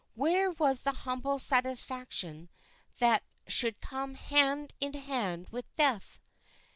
Where 0.15 0.49
was 0.49 0.81
the 0.81 0.93
humble 0.93 1.37
satisfaction 1.37 2.49
that 2.97 3.21
should 3.45 3.79
come 3.81 4.15
hand 4.15 4.73
in 4.79 4.93
hand 4.93 5.49
with 5.51 5.71
death? 5.77 6.19